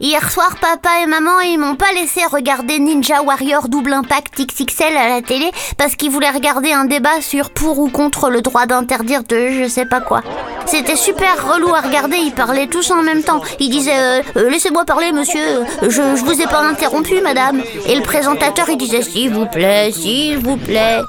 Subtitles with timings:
[0.00, 4.96] hier soir papa et maman ils m'ont pas laissé regarder Ninja Warrior Double Impact XXL
[4.96, 8.66] à la télé parce qu'ils voulaient regarder un débat sur pour ou contre le droit
[8.66, 10.22] d'interdire de je sais pas quoi.
[10.66, 13.40] C'était super relou à regarder, ils parlaient tous en même temps.
[13.58, 15.40] Ils disaient euh, euh, laissez-moi parler monsieur,
[15.82, 17.62] je, je vous ai pas interrompu madame.
[17.86, 21.00] Et le présentateur il disait s'il vous plaît, s'il vous plaît.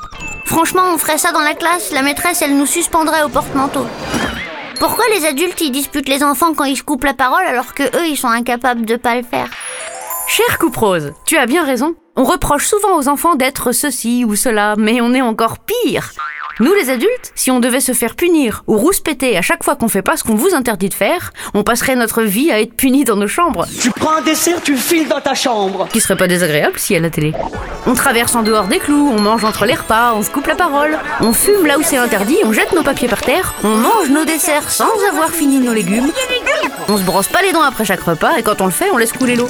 [0.45, 3.85] Franchement on ferait ça dans la classe, la maîtresse elle nous suspendrait au porte-manteau.
[4.79, 7.83] Pourquoi les adultes ils disputent les enfants quand ils se coupent la parole alors que
[7.83, 9.49] eux ils sont incapables de pas le faire
[10.27, 11.95] Cher Couperose, tu as bien raison.
[12.15, 16.11] On reproche souvent aux enfants d'être ceci ou cela, mais on est encore pire.
[16.61, 19.87] Nous les adultes, si on devait se faire punir ou rouspéter à chaque fois qu'on
[19.87, 23.05] fait pas ce qu'on vous interdit de faire, on passerait notre vie à être punis
[23.05, 23.65] dans nos chambres.
[23.79, 25.87] Tu prends un dessert, tu le files dans ta chambre.
[25.87, 27.33] Qui serait pas désagréable si à la télé.
[27.87, 30.55] On traverse en dehors des clous, on mange entre les repas, on se coupe la
[30.55, 34.09] parole, on fume là où c'est interdit, on jette nos papiers par terre, on mange
[34.09, 36.11] nos desserts sans avoir fini nos légumes,
[36.89, 38.97] on se brosse pas les dents après chaque repas et quand on le fait, on
[38.97, 39.49] laisse couler l'eau.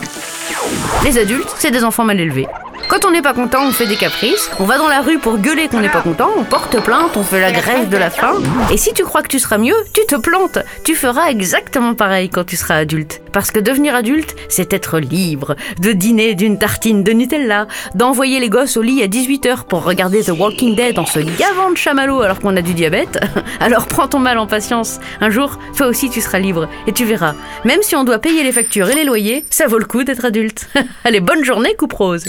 [1.04, 2.48] Les adultes, c'est des enfants mal élevés.
[2.90, 5.38] Quand on n'est pas content, on fait des caprices, on va dans la rue pour
[5.38, 8.34] gueuler qu'on n'est pas content, on porte plainte, on fait la grève de la faim.
[8.74, 10.58] Et si tu crois que tu seras mieux, tu te plantes.
[10.84, 13.22] Tu feras exactement pareil quand tu seras adulte.
[13.32, 18.50] Parce que devenir adulte, c'est être libre, de dîner d'une tartine de Nutella, d'envoyer les
[18.50, 22.22] gosses au lit à 18h pour regarder The Walking Dead en se gavant de chamallow
[22.22, 23.20] alors qu'on a du diabète.
[23.60, 25.00] Alors prends ton mal en patience.
[25.22, 26.68] Un jour, toi aussi tu seras libre.
[26.88, 29.78] Et tu verras, même si on doit payer les factures et les loyers, ça vaut
[29.78, 30.68] le coup d'être adulte.
[31.04, 32.26] Allez, bonne journée, coupe rose.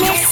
[0.00, 0.31] Mix.